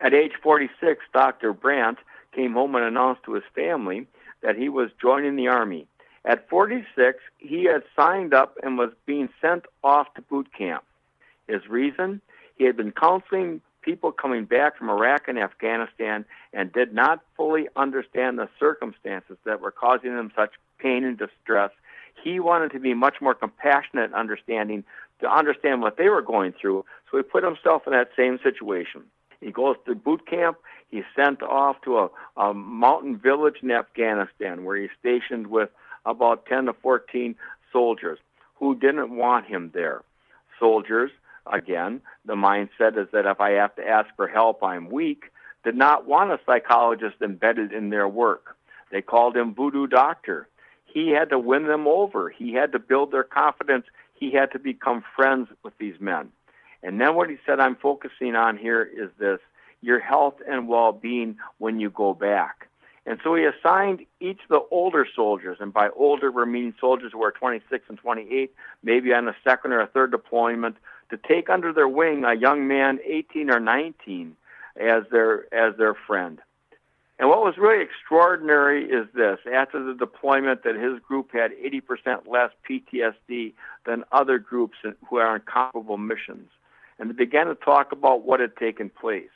At 0.00 0.14
age 0.14 0.32
46, 0.40 1.04
Dr. 1.12 1.52
Brandt 1.52 1.98
came 2.32 2.52
home 2.52 2.74
and 2.76 2.84
announced 2.84 3.24
to 3.24 3.34
his 3.34 3.44
family 3.54 4.06
that 4.42 4.56
he 4.56 4.68
was 4.68 4.90
joining 5.00 5.36
the 5.36 5.48
Army. 5.48 5.86
At 6.24 6.48
46, 6.48 7.18
he 7.38 7.64
had 7.64 7.82
signed 7.96 8.32
up 8.32 8.56
and 8.62 8.78
was 8.78 8.92
being 9.06 9.28
sent 9.40 9.64
off 9.82 10.14
to 10.14 10.22
boot 10.22 10.48
camp. 10.56 10.84
His 11.48 11.66
reason? 11.68 12.20
He 12.56 12.64
had 12.64 12.76
been 12.76 12.92
counseling 12.92 13.60
people 13.82 14.12
coming 14.12 14.44
back 14.44 14.78
from 14.78 14.88
Iraq 14.88 15.28
and 15.28 15.38
Afghanistan 15.38 16.24
and 16.52 16.72
did 16.72 16.94
not 16.94 17.20
fully 17.36 17.68
understand 17.76 18.38
the 18.38 18.48
circumstances 18.58 19.36
that 19.44 19.60
were 19.60 19.70
causing 19.70 20.14
them 20.16 20.32
such 20.34 20.52
pain 20.78 21.04
and 21.04 21.18
distress. 21.18 21.70
He 22.22 22.40
wanted 22.40 22.72
to 22.72 22.80
be 22.80 22.94
much 22.94 23.16
more 23.20 23.34
compassionate 23.34 24.06
and 24.06 24.14
understanding 24.14 24.84
to 25.20 25.32
understand 25.32 25.82
what 25.82 25.96
they 25.96 26.08
were 26.08 26.22
going 26.22 26.52
through. 26.52 26.84
So 27.10 27.16
he 27.16 27.22
put 27.22 27.44
himself 27.44 27.82
in 27.86 27.92
that 27.92 28.10
same 28.16 28.38
situation. 28.42 29.02
He 29.40 29.50
goes 29.50 29.76
to 29.86 29.94
boot 29.94 30.26
camp. 30.26 30.58
He's 30.90 31.04
sent 31.16 31.42
off 31.42 31.80
to 31.82 31.98
a, 31.98 32.10
a 32.36 32.54
mountain 32.54 33.16
village 33.16 33.56
in 33.62 33.70
Afghanistan 33.70 34.64
where 34.64 34.76
he's 34.76 34.90
stationed 34.98 35.48
with 35.48 35.70
about 36.06 36.46
10 36.46 36.66
to 36.66 36.72
14 36.74 37.34
soldiers 37.72 38.18
who 38.56 38.74
didn't 38.74 39.16
want 39.16 39.46
him 39.46 39.70
there. 39.74 40.02
Soldiers, 40.60 41.10
again, 41.50 42.00
the 42.24 42.34
mindset 42.34 42.98
is 42.98 43.08
that 43.12 43.26
if 43.26 43.40
I 43.40 43.52
have 43.52 43.74
to 43.76 43.86
ask 43.86 44.08
for 44.16 44.28
help, 44.28 44.62
I'm 44.62 44.90
weak, 44.90 45.24
did 45.64 45.76
not 45.76 46.06
want 46.06 46.32
a 46.32 46.40
psychologist 46.44 47.16
embedded 47.22 47.72
in 47.72 47.90
their 47.90 48.08
work. 48.08 48.56
They 48.90 49.02
called 49.02 49.36
him 49.36 49.54
voodoo 49.54 49.86
doctor. 49.86 50.48
He 50.84 51.08
had 51.08 51.30
to 51.30 51.38
win 51.38 51.66
them 51.66 51.86
over. 51.86 52.28
He 52.28 52.52
had 52.52 52.72
to 52.72 52.78
build 52.78 53.12
their 53.12 53.24
confidence. 53.24 53.86
He 54.14 54.32
had 54.32 54.52
to 54.52 54.58
become 54.58 55.02
friends 55.16 55.48
with 55.62 55.76
these 55.78 55.98
men. 56.00 56.30
And 56.82 57.00
then 57.00 57.14
what 57.14 57.30
he 57.30 57.36
said 57.46 57.60
I'm 57.60 57.76
focusing 57.76 58.34
on 58.34 58.56
here 58.56 58.82
is 58.82 59.10
this 59.18 59.38
your 59.80 59.98
health 59.98 60.34
and 60.48 60.68
well 60.68 60.92
being 60.92 61.36
when 61.58 61.80
you 61.80 61.90
go 61.90 62.14
back. 62.14 62.68
And 63.04 63.18
so 63.24 63.34
he 63.34 63.44
assigned 63.44 64.06
each 64.20 64.38
of 64.42 64.48
the 64.48 64.62
older 64.70 65.06
soldiers, 65.16 65.58
and 65.60 65.72
by 65.72 65.88
older 65.96 66.30
we're 66.30 66.46
meaning 66.46 66.74
soldiers 66.80 67.10
who 67.12 67.22
are 67.24 67.32
26 67.32 67.84
and 67.88 67.98
28, 67.98 68.54
maybe 68.84 69.12
on 69.12 69.26
a 69.26 69.34
second 69.42 69.72
or 69.72 69.80
a 69.80 69.88
third 69.88 70.12
deployment, 70.12 70.76
to 71.12 71.18
take 71.18 71.50
under 71.50 71.74
their 71.74 71.86
wing 71.86 72.24
a 72.24 72.32
young 72.32 72.66
man 72.66 72.98
18 73.04 73.50
or 73.50 73.60
19 73.60 74.34
as 74.80 75.02
their 75.10 75.52
as 75.54 75.76
their 75.76 75.94
friend. 75.94 76.40
And 77.18 77.28
what 77.28 77.44
was 77.44 77.58
really 77.58 77.84
extraordinary 77.84 78.86
is 78.86 79.06
this 79.14 79.38
after 79.52 79.84
the 79.84 79.92
deployment, 79.92 80.64
that 80.64 80.74
his 80.74 80.98
group 81.00 81.30
had 81.32 81.52
80% 81.52 82.26
less 82.26 82.50
PTSD 82.68 83.52
than 83.84 84.04
other 84.10 84.38
groups 84.38 84.78
who 85.08 85.16
are 85.18 85.34
on 85.34 85.40
comparable 85.40 85.98
missions. 85.98 86.48
And 86.98 87.10
they 87.10 87.14
began 87.14 87.46
to 87.46 87.54
talk 87.54 87.92
about 87.92 88.24
what 88.24 88.40
had 88.40 88.56
taken 88.56 88.88
place. 88.88 89.30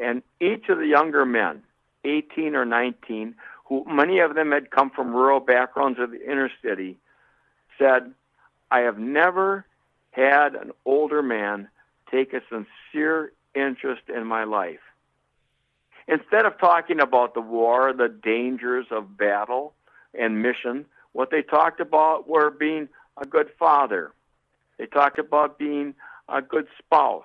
And 0.00 0.22
each 0.40 0.68
of 0.68 0.78
the 0.78 0.86
younger 0.88 1.24
men, 1.24 1.62
18 2.04 2.56
or 2.56 2.64
19, 2.64 3.36
who 3.66 3.84
many 3.86 4.18
of 4.18 4.34
them 4.34 4.50
had 4.50 4.70
come 4.72 4.90
from 4.90 5.14
rural 5.14 5.40
backgrounds 5.40 6.00
of 6.00 6.10
the 6.10 6.22
inner 6.22 6.50
city, 6.62 6.98
said, 7.78 8.12
I 8.72 8.80
have 8.80 8.98
never 8.98 9.64
had 10.16 10.54
an 10.54 10.72
older 10.86 11.22
man 11.22 11.68
take 12.10 12.32
a 12.32 12.40
sincere 12.48 13.32
interest 13.54 14.02
in 14.08 14.26
my 14.26 14.44
life. 14.44 14.80
Instead 16.08 16.46
of 16.46 16.58
talking 16.58 17.00
about 17.00 17.34
the 17.34 17.40
war, 17.40 17.92
the 17.92 18.08
dangers 18.08 18.86
of 18.90 19.16
battle 19.18 19.74
and 20.18 20.42
mission, 20.42 20.86
what 21.12 21.30
they 21.30 21.42
talked 21.42 21.80
about 21.80 22.28
were 22.28 22.50
being 22.50 22.88
a 23.20 23.26
good 23.26 23.50
father. 23.58 24.12
They 24.78 24.86
talked 24.86 25.18
about 25.18 25.58
being 25.58 25.94
a 26.28 26.40
good 26.40 26.66
spouse, 26.78 27.24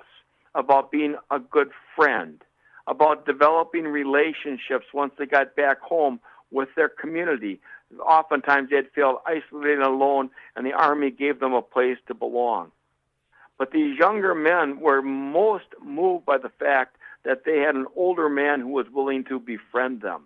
about 0.54 0.92
being 0.92 1.16
a 1.30 1.40
good 1.40 1.72
friend, 1.96 2.42
about 2.88 3.26
developing 3.26 3.86
relationships 3.86 4.88
once 4.94 5.14
they 5.18 5.26
got 5.26 5.56
back 5.56 5.80
home 5.80 6.20
with 6.50 6.70
their 6.76 6.90
community. 6.90 7.62
Oftentimes 8.00 8.70
they'd 8.70 8.92
feel 8.92 9.22
isolated 9.26 9.80
and 9.80 9.84
alone, 9.84 10.30
and 10.56 10.66
the 10.66 10.74
Army 10.74 11.12
gave 11.12 11.40
them 11.40 11.54
a 11.54 11.62
place 11.62 11.98
to 12.08 12.14
belong. 12.14 12.72
But 13.62 13.74
these 13.74 13.96
younger 13.96 14.34
men 14.34 14.80
were 14.80 15.04
most 15.04 15.68
moved 15.86 16.26
by 16.26 16.40
the 16.40 16.50
fact 16.50 16.96
that 17.24 17.44
they 17.46 17.60
had 17.60 17.76
an 17.76 17.86
older 17.96 18.28
man 18.28 18.60
who 18.60 18.70
was 18.70 18.88
willing 18.92 19.24
to 19.26 19.40
befriend 19.40 20.02
them. 20.02 20.24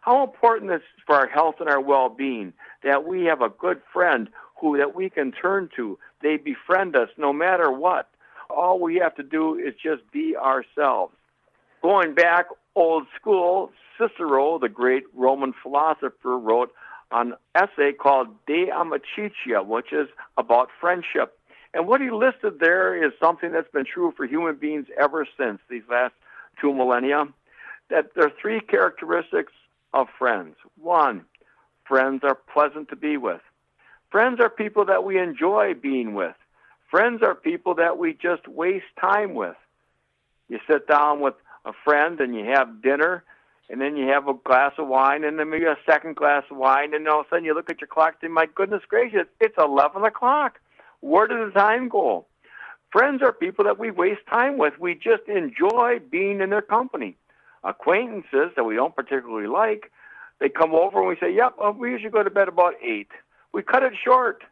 How 0.00 0.24
important 0.24 0.72
is 0.72 0.80
for 1.04 1.16
our 1.16 1.26
health 1.26 1.56
and 1.60 1.68
our 1.68 1.82
well-being 1.82 2.54
that 2.82 3.04
we 3.04 3.26
have 3.26 3.42
a 3.42 3.50
good 3.50 3.82
friend 3.92 4.30
who 4.58 4.78
that 4.78 4.94
we 4.94 5.10
can 5.10 5.32
turn 5.32 5.68
to. 5.76 5.98
They 6.22 6.38
befriend 6.38 6.96
us 6.96 7.10
no 7.18 7.30
matter 7.30 7.70
what. 7.70 8.08
All 8.48 8.80
we 8.80 8.96
have 8.96 9.16
to 9.16 9.22
do 9.22 9.54
is 9.54 9.74
just 9.74 10.10
be 10.10 10.34
ourselves. 10.34 11.12
Going 11.82 12.14
back 12.14 12.46
old 12.74 13.06
school, 13.20 13.70
Cicero, 13.98 14.58
the 14.58 14.70
great 14.70 15.04
Roman 15.14 15.52
philosopher, 15.62 16.38
wrote 16.38 16.72
an 17.10 17.34
essay 17.54 17.92
called 17.92 18.28
De 18.46 18.68
Amicitia, 18.68 19.62
which 19.66 19.92
is 19.92 20.08
about 20.38 20.70
friendship. 20.80 21.36
And 21.74 21.86
what 21.86 22.00
he 22.00 22.10
listed 22.10 22.60
there 22.60 23.02
is 23.02 23.12
something 23.20 23.52
that's 23.52 23.70
been 23.70 23.84
true 23.84 24.12
for 24.16 24.26
human 24.26 24.56
beings 24.56 24.86
ever 24.98 25.26
since 25.38 25.60
these 25.70 25.82
last 25.88 26.14
two 26.60 26.72
millennia. 26.72 27.26
That 27.90 28.14
there 28.14 28.26
are 28.26 28.32
three 28.40 28.60
characteristics 28.60 29.52
of 29.92 30.08
friends. 30.18 30.56
One, 30.80 31.24
friends 31.84 32.22
are 32.24 32.38
pleasant 32.52 32.88
to 32.90 32.96
be 32.96 33.16
with. 33.16 33.40
Friends 34.10 34.40
are 34.40 34.50
people 34.50 34.84
that 34.86 35.04
we 35.04 35.18
enjoy 35.18 35.74
being 35.74 36.14
with. 36.14 36.34
Friends 36.90 37.22
are 37.22 37.34
people 37.34 37.74
that 37.76 37.96
we 37.96 38.12
just 38.12 38.46
waste 38.46 38.84
time 39.00 39.34
with. 39.34 39.56
You 40.48 40.58
sit 40.70 40.86
down 40.86 41.20
with 41.20 41.34
a 41.64 41.72
friend 41.84 42.20
and 42.20 42.34
you 42.34 42.44
have 42.44 42.82
dinner, 42.82 43.24
and 43.70 43.80
then 43.80 43.96
you 43.96 44.08
have 44.08 44.28
a 44.28 44.34
glass 44.34 44.72
of 44.76 44.88
wine, 44.88 45.24
and 45.24 45.38
then 45.38 45.48
maybe 45.48 45.64
a 45.64 45.78
second 45.86 46.16
glass 46.16 46.44
of 46.50 46.58
wine, 46.58 46.92
and 46.92 47.08
all 47.08 47.20
of 47.20 47.26
a 47.26 47.28
sudden 47.30 47.46
you 47.46 47.54
look 47.54 47.70
at 47.70 47.80
your 47.80 47.88
clock 47.88 48.16
and 48.20 48.28
say, 48.28 48.32
My 48.32 48.46
goodness 48.54 48.82
gracious, 48.86 49.26
it's 49.40 49.56
11 49.56 50.04
o'clock. 50.04 50.60
Where 51.02 51.26
did 51.26 51.46
the 51.46 51.52
time 51.52 51.88
go? 51.88 52.26
Friends 52.90 53.22
are 53.22 53.32
people 53.32 53.64
that 53.64 53.78
we 53.78 53.90
waste 53.90 54.22
time 54.30 54.56
with. 54.56 54.78
We 54.78 54.94
just 54.94 55.24
enjoy 55.26 55.98
being 56.10 56.40
in 56.40 56.50
their 56.50 56.62
company. 56.62 57.16
Acquaintances 57.64 58.52
that 58.56 58.64
we 58.64 58.76
don't 58.76 58.94
particularly 58.94 59.48
like, 59.48 59.90
they 60.40 60.48
come 60.48 60.74
over 60.74 61.00
and 61.00 61.08
we 61.08 61.16
say, 61.16 61.34
Yep, 61.34 61.54
well, 61.58 61.72
we 61.72 61.90
usually 61.90 62.10
go 62.10 62.22
to 62.22 62.30
bed 62.30 62.48
about 62.48 62.74
8. 62.82 63.08
We 63.52 63.62
cut 63.62 63.82
it 63.82 63.92
short. 64.02 64.42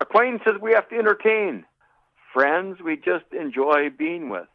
Acquaintances 0.00 0.60
we 0.60 0.72
have 0.72 0.88
to 0.88 0.96
entertain. 0.96 1.64
Friends 2.32 2.80
we 2.80 2.96
just 2.96 3.24
enjoy 3.32 3.90
being 3.90 4.30
with. 4.30 4.48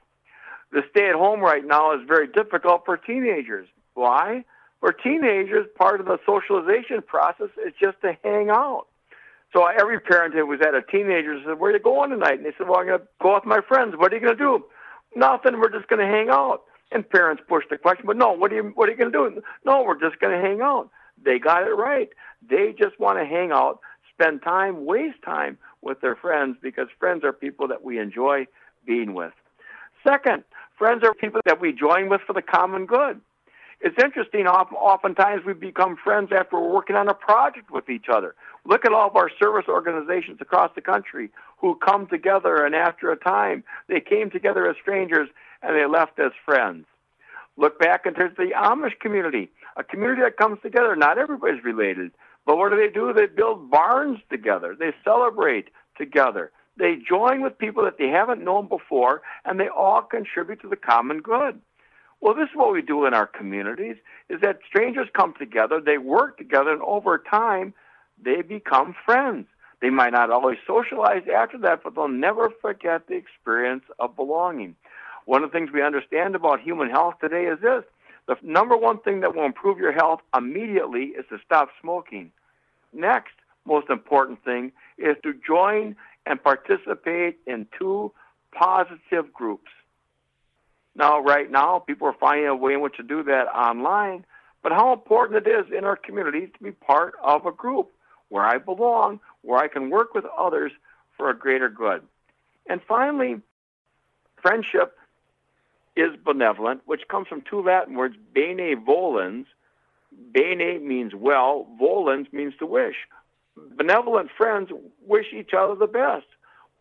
The 0.72 0.84
stay 0.90 1.10
at 1.10 1.16
home 1.16 1.42
right 1.42 1.66
now 1.66 1.94
is 1.94 2.02
very 2.08 2.28
difficult 2.28 2.84
for 2.86 2.98
teenagers. 2.98 3.68
Why? 3.94 4.44
For 4.80 4.92
teenagers, 4.92 5.68
part 5.78 6.00
of 6.00 6.06
the 6.06 6.20
socialization 6.26 7.02
process 7.02 7.50
is 7.66 7.74
just 7.82 8.02
to 8.02 8.18
hang 8.24 8.50
out. 8.50 8.88
So 9.54 9.66
every 9.66 10.00
parent 10.00 10.34
who 10.34 10.46
was 10.46 10.60
at 10.62 10.76
a 10.76 10.82
teenager 10.82 11.40
said, 11.46 11.60
Where 11.60 11.72
are 11.72 11.78
you 11.78 11.80
going 11.82 12.10
tonight? 12.10 12.36
And 12.36 12.46
they 12.46 12.54
said, 12.58 12.68
Well, 12.68 12.80
I'm 12.80 12.88
going 12.88 13.00
to 13.00 13.08
go 13.22 13.36
with 13.36 13.46
my 13.46 13.62
friends. 13.68 13.96
What 13.98 14.12
are 14.12 14.16
you 14.16 14.22
going 14.22 14.38
to 14.38 14.44
do? 14.44 14.66
Nothing. 15.16 15.60
We're 15.60 15.72
just 15.72 15.88
going 15.88 16.06
to 16.06 16.12
hang 16.12 16.30
out. 16.30 16.64
And 16.92 17.10
parents 17.10 17.42
pushed 17.48 17.70
the 17.70 17.78
question, 17.78 18.06
But 18.06 18.18
no, 18.18 18.32
what 18.32 18.52
are 18.52 18.56
you, 18.56 18.72
what 18.76 18.90
are 18.90 18.92
you 18.92 18.98
going 18.98 19.12
to 19.12 19.30
do? 19.32 19.42
No, 19.66 19.84
we're 19.84 20.00
just 20.00 20.20
going 20.20 20.34
to 20.40 20.46
hang 20.46 20.62
out. 20.62 20.90
They 21.24 21.40
got 21.40 21.64
it 21.64 21.72
right. 21.72 22.10
They 22.48 22.74
just 22.78 23.00
want 23.00 23.18
to 23.20 23.26
hang 23.26 23.52
out, 23.52 23.80
spend 24.14 24.42
time, 24.44 24.86
waste 24.86 25.22
time 25.24 25.58
with 25.82 26.02
their 26.02 26.16
friends 26.16 26.58
because 26.62 26.88
friends 27.00 27.24
are 27.24 27.34
people 27.34 27.68
that 27.70 27.84
we 27.84 28.00
enjoy 28.00 28.46
being 28.86 29.14
with. 29.14 29.34
Second, 30.08 30.44
friends 30.78 31.04
are 31.04 31.14
people 31.14 31.42
that 31.46 31.60
we 31.60 31.74
join 31.74 32.10
with 32.10 32.22
for 32.26 32.34
the 32.34 32.42
common 32.42 32.86
good. 32.86 33.20
It's 33.80 34.04
interesting, 34.04 34.48
oftentimes 34.48 35.46
we 35.46 35.54
become 35.54 35.98
friends 36.04 36.32
after 36.36 36.60
we're 36.60 36.74
working 36.74 36.96
on 36.96 37.08
a 37.08 37.14
project 37.14 37.70
with 37.70 37.90
each 37.90 38.08
other. 38.12 38.34
Look 38.66 38.86
at 38.86 38.92
all 38.92 39.08
of 39.08 39.16
our 39.16 39.30
service 39.40 39.66
organizations 39.70 40.40
across 40.42 40.72
the 40.74 40.82
country 40.82 41.30
who 41.60 41.76
come 41.76 42.08
together, 42.08 42.66
and 42.66 42.74
after 42.74 43.12
a 43.12 43.18
time, 43.18 43.64
they 43.88 44.00
came 44.00 44.32
together 44.32 44.68
as 44.68 44.76
strangers 44.82 45.30
and 45.62 45.76
they 45.76 45.86
left 45.86 46.20
as 46.20 46.32
friends. 46.44 46.86
Look 47.56 47.80
back 47.80 48.06
into 48.06 48.32
the 48.36 48.52
Amish 48.56 49.00
community, 49.00 49.50
a 49.76 49.84
community 49.84 50.22
that 50.24 50.38
comes 50.38 50.60
together. 50.62 50.96
Not 50.96 51.18
everybody's 51.18 51.64
related, 51.64 52.12
but 52.46 52.58
what 52.58 52.72
do 52.72 52.78
they 52.78 52.90
do? 52.90 53.14
They 53.14 53.28
build 53.28 53.70
barns 53.70 54.20
together. 54.30 54.76
They 54.78 54.92
celebrate 55.04 55.70
together. 55.98 56.52
They 56.78 56.98
join 57.08 57.42
with 57.42 57.58
people 57.58 57.84
that 57.86 57.98
they 57.98 58.10
haven't 58.10 58.44
known 58.44 58.68
before, 58.68 59.22
and 59.46 59.60
they 59.60 59.68
all 59.68 60.02
contribute 60.02 60.62
to 60.62 60.68
the 60.68 60.76
common 60.76 61.22
good. 61.22 61.60
Well, 62.22 62.34
this 62.34 62.50
is 62.50 62.56
what 62.56 62.74
we 62.74 62.82
do 62.82 63.06
in 63.06 63.14
our 63.14 63.28
communities: 63.28 63.98
is 64.30 64.42
that 64.42 64.60
strangers 64.68 65.08
come 65.14 65.34
together, 65.38 65.80
they 65.80 65.98
work 65.98 66.38
together, 66.38 66.72
and 66.72 66.82
over 66.82 67.18
time, 67.18 67.74
they 68.22 68.42
become 68.42 68.96
friends. 69.06 69.48
They 69.82 69.92
might 69.92 70.14
not 70.14 70.32
always 70.32 70.58
socialize 70.66 71.24
after 71.34 71.58
that, 71.60 71.84
but 71.84 71.94
they'll 71.94 72.08
never 72.08 72.50
forget 72.62 73.08
the 73.08 73.16
experience 73.16 73.84
of 74.00 74.16
belonging. 74.16 74.76
One 75.26 75.44
of 75.44 75.52
the 75.52 75.58
things 75.58 75.72
we 75.72 75.84
understand 75.84 76.36
about 76.36 76.62
human 76.62 76.90
health 76.90 77.16
today 77.22 77.46
is 77.46 77.60
this 77.60 77.84
the 78.28 78.38
number 78.42 78.76
one 78.76 79.00
thing 79.00 79.22
that 79.22 79.36
will 79.36 79.46
improve 79.46 79.78
your 79.78 79.92
health 79.92 80.22
immediately 80.36 81.14
is 81.18 81.26
to 81.30 81.38
stop 81.46 81.70
smoking. 81.82 82.32
Next, 82.94 83.34
most 83.66 83.90
important 83.90 84.44
thing 84.44 84.72
is 84.98 85.16
to 85.24 85.34
join 85.46 85.96
and 86.26 86.44
participate 86.44 87.38
in 87.46 87.68
two 87.78 88.12
positive 88.52 89.32
groups. 89.34 89.72
Now, 90.98 91.20
right 91.20 91.50
now, 91.50 91.78
people 91.78 92.08
are 92.08 92.16
finding 92.20 92.48
a 92.48 92.56
way 92.56 92.74
in 92.74 92.82
which 92.82 92.98
to 92.98 93.04
do 93.04 93.22
that 93.24 93.48
online, 93.56 94.26
but 94.64 94.72
how 94.72 94.94
important 94.94 95.46
it 95.46 95.50
is 95.50 95.72
in 95.72 95.86
our 95.86 95.96
communities 95.96 96.50
to 96.58 96.64
be 96.64 96.72
part 96.72 97.14
of 97.24 97.46
a 97.46 97.52
group 97.52 97.92
where 98.30 98.44
I 98.44 98.58
belong, 98.58 99.20
where 99.44 99.60
I 99.60 99.68
can 99.68 99.92
work 99.92 100.16
with 100.16 100.26
others 100.26 100.72
for 101.16 101.30
a 101.30 101.38
greater 101.38 101.70
good. 101.70 102.02
And 102.68 102.82
finally, 102.82 103.40
friendship 104.42 104.98
is 105.96 106.16
benevolent, 106.26 106.82
which 106.86 107.08
comes 107.08 107.28
from 107.28 107.42
two 107.42 107.62
Latin 107.62 107.96
words, 107.96 108.16
bene 108.34 108.76
volens. 108.76 109.46
Bene 110.32 110.80
means 110.80 111.14
well, 111.14 111.68
volens 111.80 112.34
means 112.34 112.56
to 112.58 112.66
wish. 112.66 112.96
Benevolent 113.56 114.32
friends 114.36 114.72
wish 115.06 115.28
each 115.32 115.54
other 115.54 115.76
the 115.76 115.86
best. 115.86 116.26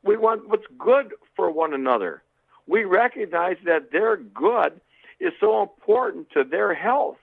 We 0.03 0.17
want 0.17 0.49
what's 0.49 0.67
good 0.79 1.13
for 1.35 1.51
one 1.51 1.75
another. 1.75 2.23
We 2.67 2.85
recognize 2.85 3.57
that 3.65 3.93
their 3.93 4.17
good 4.17 4.81
is 5.21 5.33
so 5.41 5.63
important 5.63 6.31
to 6.31 6.45
their 6.45 6.75
health, 6.75 7.19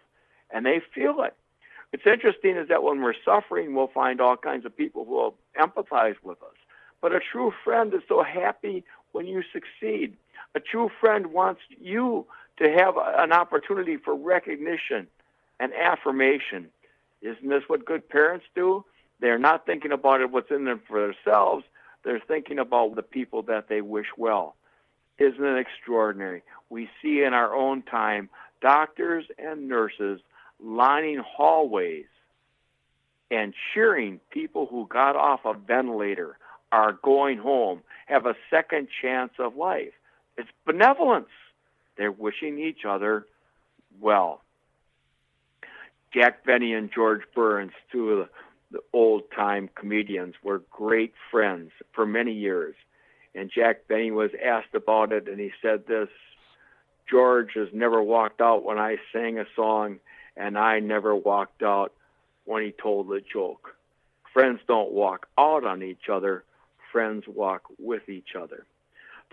and 0.51 0.65
they 0.65 0.81
feel 0.93 1.21
it. 1.23 1.35
What's 1.91 2.07
interesting 2.07 2.57
is 2.57 2.69
that 2.69 2.81
when 2.81 3.01
we're 3.01 3.13
suffering, 3.23 3.75
we'll 3.75 3.87
find 3.87 4.19
all 4.19 4.35
kinds 4.35 4.65
of 4.65 4.75
people 4.75 5.05
who 5.05 5.11
will 5.11 5.35
empathize 5.59 6.15
with 6.23 6.41
us. 6.41 6.55
But 7.01 7.13
a 7.13 7.19
true 7.19 7.53
friend 7.63 7.93
is 7.93 8.01
so 8.07 8.23
happy 8.23 8.83
when 9.11 9.27
you 9.27 9.43
succeed. 9.51 10.17
A 10.55 10.59
true 10.59 10.89
friend 10.99 11.27
wants 11.27 11.61
you 11.79 12.25
to 12.57 12.71
have 12.71 12.95
an 12.97 13.31
opportunity 13.31 13.97
for 13.97 14.15
recognition 14.15 15.07
and 15.59 15.71
affirmation. 15.73 16.69
Isn't 17.21 17.49
this 17.49 17.63
what 17.67 17.85
good 17.85 18.07
parents 18.07 18.45
do? 18.55 18.85
They're 19.19 19.39
not 19.39 19.65
thinking 19.65 19.91
about 19.91 20.21
it, 20.21 20.31
what's 20.31 20.51
in 20.51 20.65
them 20.65 20.81
for 20.87 20.99
themselves. 21.01 21.63
They're 22.03 22.21
thinking 22.27 22.59
about 22.59 22.95
the 22.95 23.03
people 23.03 23.43
that 23.43 23.67
they 23.69 23.81
wish 23.81 24.07
well. 24.17 24.55
Isn't 25.17 25.43
it 25.43 25.59
extraordinary? 25.59 26.43
We 26.69 26.89
see 27.01 27.23
in 27.23 27.33
our 27.33 27.53
own 27.53 27.83
time 27.83 28.29
doctors 28.61 29.25
and 29.37 29.67
nurses 29.67 30.21
lining 30.59 31.17
hallways 31.25 32.05
and 33.29 33.53
cheering 33.73 34.19
people 34.31 34.67
who 34.67 34.87
got 34.87 35.15
off 35.15 35.41
a 35.45 35.53
ventilator, 35.53 36.37
are 36.71 36.93
going 37.03 37.37
home, 37.37 37.81
have 38.07 38.25
a 38.25 38.35
second 38.49 38.87
chance 39.01 39.33
of 39.37 39.55
life. 39.55 39.93
It's 40.37 40.49
benevolence. 40.65 41.29
They're 41.97 42.11
wishing 42.11 42.59
each 42.59 42.85
other 42.85 43.27
well. 43.99 44.41
Jack 46.13 46.43
Benny 46.45 46.73
and 46.73 46.91
George 46.93 47.21
Burns, 47.35 47.71
two 47.91 48.11
of 48.11 48.17
the, 48.19 48.29
the 48.71 48.79
old 48.91 49.23
time 49.35 49.69
comedians, 49.75 50.35
were 50.43 50.63
great 50.71 51.13
friends 51.31 51.71
for 51.91 52.05
many 52.05 52.33
years. 52.33 52.75
And 53.35 53.49
Jack 53.53 53.87
Benny 53.87 54.11
was 54.11 54.31
asked 54.43 54.75
about 54.75 55.11
it, 55.11 55.27
and 55.27 55.39
he 55.39 55.51
said 55.61 55.87
this 55.87 56.09
George 57.09 57.51
has 57.55 57.67
never 57.73 58.01
walked 58.01 58.41
out 58.41 58.63
when 58.63 58.77
I 58.77 58.97
sang 59.11 59.39
a 59.39 59.45
song 59.55 59.99
and 60.35 60.57
I 60.57 60.79
never 60.79 61.15
walked 61.15 61.61
out 61.61 61.93
when 62.45 62.63
he 62.63 62.71
told 62.71 63.11
a 63.11 63.21
joke. 63.21 63.75
Friends 64.33 64.59
don't 64.67 64.91
walk 64.91 65.27
out 65.37 65.63
on 65.63 65.83
each 65.83 66.09
other, 66.11 66.43
friends 66.91 67.25
walk 67.27 67.63
with 67.77 68.09
each 68.09 68.35
other. 68.39 68.65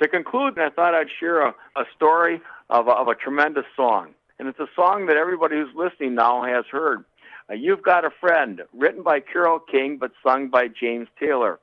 To 0.03 0.09
conclude, 0.09 0.59
I 0.59 0.71
thought 0.71 0.95
I'd 0.95 1.09
share 1.19 1.43
a, 1.43 1.55
a 1.77 1.85
story 1.97 2.41
of 2.69 2.89
a, 2.89 2.93
of 2.93 3.09
a 3.09 3.15
tremendous 3.15 3.67
song. 3.77 4.15
and 4.39 4.49
it's 4.49 4.59
a 4.59 4.69
song 4.75 5.07
that 5.07 5.17
everybody 5.17 5.57
who's 5.57 5.75
listening 5.75 6.15
now 6.15 6.43
has 6.45 6.65
heard. 6.71 7.05
Uh, 7.51 7.55
You've 7.55 7.83
Got 7.83 8.05
a 8.05 8.11
Friend, 8.11 8.63
written 8.75 9.03
by 9.03 9.21
Carole 9.21 9.59
King 9.59 9.99
but 9.99 10.13
sung 10.23 10.49
by 10.49 10.69
James 10.69 11.09
Taylor. 11.19 11.59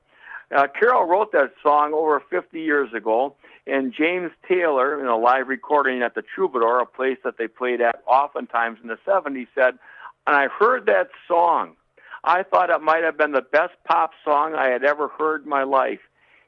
Uh, 0.55 0.67
Carole 0.67 1.05
wrote 1.05 1.31
that 1.33 1.51
song 1.61 1.93
over 1.93 2.21
50 2.29 2.59
years 2.61 2.93
ago, 2.93 3.35
and 3.65 3.93
James 3.93 4.31
Taylor, 4.47 4.99
in 4.99 5.07
a 5.07 5.17
live 5.17 5.49
recording 5.49 6.01
at 6.01 6.15
the 6.15 6.21
Troubadour, 6.21 6.79
a 6.79 6.85
place 6.85 7.17
that 7.23 7.37
they 7.37 7.47
played 7.47 7.81
at 7.81 8.01
oftentimes 8.07 8.79
in 8.81 8.87
the 8.87 8.97
70s, 9.05 9.47
said, 9.53 9.77
And 10.25 10.35
I 10.35 10.47
heard 10.47 10.85
that 10.85 11.09
song. 11.27 11.75
I 12.23 12.43
thought 12.43 12.69
it 12.69 12.81
might 12.81 13.03
have 13.03 13.17
been 13.17 13.33
the 13.33 13.41
best 13.41 13.73
pop 13.85 14.11
song 14.23 14.55
I 14.55 14.69
had 14.69 14.83
ever 14.83 15.09
heard 15.09 15.43
in 15.43 15.49
my 15.49 15.63
life. 15.63 15.99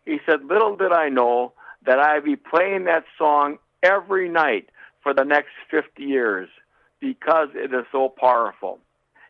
He 0.05 0.19
said, 0.25 0.45
Little 0.45 0.77
did 0.77 0.93
I 0.93 1.09
know 1.09 1.53
that 1.85 1.99
I'd 1.99 2.23
be 2.23 2.37
playing 2.37 2.85
that 2.85 3.03
song 3.17 3.57
every 3.83 4.29
night 4.29 4.69
for 5.01 5.13
the 5.13 5.23
next 5.23 5.51
50 5.69 6.03
years 6.03 6.49
because 6.99 7.49
it 7.53 7.73
is 7.73 7.85
so 7.91 8.09
powerful. 8.09 8.79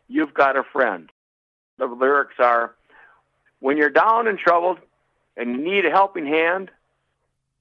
You've 0.08 0.34
got 0.34 0.56
a 0.56 0.62
friend. 0.62 1.10
The 1.78 1.86
lyrics 1.86 2.34
are 2.38 2.74
When 3.60 3.76
you're 3.76 3.90
down 3.90 4.26
and 4.26 4.38
troubled 4.38 4.78
and 5.36 5.50
you 5.50 5.58
need 5.58 5.86
a 5.86 5.90
helping 5.90 6.26
hand, 6.26 6.70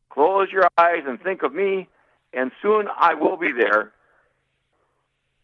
close 0.09 0.49
your 0.51 0.67
eyes 0.77 1.03
and 1.05 1.21
think 1.21 1.43
of 1.43 1.53
me, 1.53 1.87
and 2.33 2.51
soon 2.61 2.87
I 2.97 3.13
will 3.13 3.37
be 3.37 3.51
there. 3.51 3.91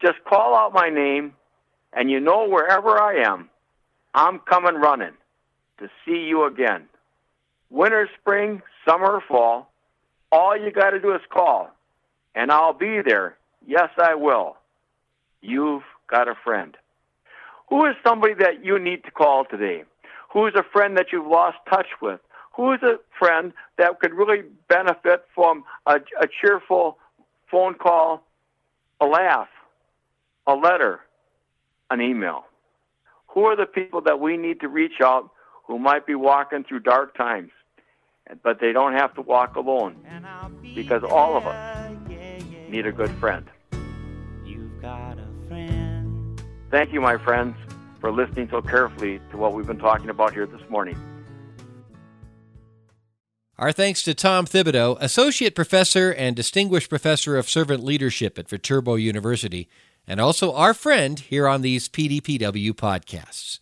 Just 0.01 0.23
call 0.25 0.55
out 0.55 0.73
my 0.73 0.89
name, 0.89 1.33
and 1.93 2.09
you 2.09 2.19
know 2.19 2.47
wherever 2.47 2.99
I 2.99 3.21
am, 3.25 3.49
I'm 4.13 4.39
coming 4.39 4.75
running 4.75 5.13
to 5.79 5.89
see 6.05 6.25
you 6.25 6.45
again. 6.45 6.87
Winter, 7.69 8.09
spring, 8.19 8.61
summer, 8.87 9.21
fall, 9.27 9.71
all 10.31 10.57
you 10.57 10.71
got 10.71 10.91
to 10.91 10.99
do 10.99 11.13
is 11.13 11.21
call, 11.29 11.69
and 12.33 12.51
I'll 12.51 12.73
be 12.73 13.01
there. 13.01 13.37
Yes, 13.65 13.89
I 13.97 14.15
will. 14.15 14.57
You've 15.41 15.83
got 16.07 16.27
a 16.27 16.35
friend. 16.35 16.77
Who 17.69 17.85
is 17.85 17.95
somebody 18.05 18.33
that 18.35 18.63
you 18.63 18.77
need 18.79 19.03
to 19.05 19.11
call 19.11 19.45
today? 19.45 19.83
Who 20.35 20.47
is 20.47 20.53
a 20.53 20.63
friend 20.63 20.97
that 20.97 21.13
you've 21.13 21.25
lost 21.25 21.55
touch 21.69 21.87
with? 22.01 22.19
Who 22.57 22.73
is 22.73 22.83
a 22.83 22.97
friend 23.17 23.53
that 23.77 24.01
could 24.01 24.13
really 24.13 24.43
benefit 24.67 25.23
from 25.33 25.63
a, 25.85 26.01
a 26.19 26.27
cheerful 26.41 26.97
phone 27.49 27.75
call, 27.75 28.21
a 28.99 29.05
laugh, 29.05 29.47
a 30.45 30.53
letter, 30.53 30.99
an 31.89 32.01
email? 32.01 32.43
Who 33.29 33.45
are 33.45 33.55
the 33.55 33.65
people 33.65 34.01
that 34.01 34.19
we 34.19 34.35
need 34.35 34.59
to 34.59 34.67
reach 34.67 34.99
out 35.01 35.31
who 35.67 35.79
might 35.79 36.05
be 36.05 36.15
walking 36.15 36.65
through 36.65 36.81
dark 36.81 37.15
times? 37.15 37.51
But 38.43 38.59
they 38.59 38.73
don't 38.73 38.93
have 38.93 39.13
to 39.15 39.21
walk 39.21 39.55
alone 39.55 40.05
because 40.75 41.03
all 41.03 41.37
of 41.37 41.47
us 41.47 41.97
need 42.67 42.85
a 42.85 42.91
good 42.91 43.11
friend. 43.21 43.45
You've 44.43 44.81
got 44.81 45.17
a 45.17 45.47
friend. 45.47 46.41
Thank 46.71 46.91
you, 46.91 46.99
my 46.99 47.17
friends, 47.23 47.55
for 48.05 48.11
listening 48.11 48.47
so 48.51 48.61
carefully 48.61 49.19
to 49.31 49.37
what 49.37 49.53
we've 49.53 49.65
been 49.65 49.79
talking 49.79 50.11
about 50.11 50.31
here 50.31 50.45
this 50.45 50.61
morning. 50.69 50.95
Our 53.57 53.71
thanks 53.71 54.03
to 54.03 54.13
Tom 54.13 54.45
Thibodeau, 54.45 54.95
Associate 55.01 55.55
Professor 55.55 56.11
and 56.11 56.35
Distinguished 56.35 56.87
Professor 56.87 57.35
of 57.35 57.49
Servant 57.49 57.83
Leadership 57.83 58.37
at 58.37 58.47
Viterbo 58.47 58.93
University, 58.93 59.67
and 60.05 60.21
also 60.21 60.53
our 60.53 60.75
friend 60.75 61.19
here 61.19 61.47
on 61.47 61.63
these 61.63 61.89
PDPW 61.89 62.73
podcasts. 62.73 63.57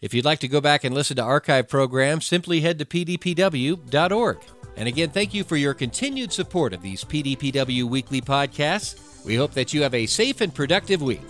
If 0.00 0.14
you'd 0.14 0.24
like 0.24 0.38
to 0.40 0.48
go 0.48 0.60
back 0.60 0.84
and 0.84 0.94
listen 0.94 1.16
to 1.16 1.24
archive 1.24 1.68
programs, 1.68 2.24
simply 2.24 2.60
head 2.60 2.78
to 2.78 2.84
pdpw.org. 2.84 4.38
And 4.76 4.86
again, 4.86 5.10
thank 5.10 5.34
you 5.34 5.42
for 5.42 5.56
your 5.56 5.74
continued 5.74 6.32
support 6.32 6.72
of 6.72 6.82
these 6.82 7.02
PDPW 7.02 7.82
weekly 7.82 8.20
podcasts. 8.20 9.24
We 9.24 9.34
hope 9.34 9.54
that 9.54 9.74
you 9.74 9.82
have 9.82 9.94
a 9.94 10.06
safe 10.06 10.40
and 10.40 10.54
productive 10.54 11.02
week. 11.02 11.20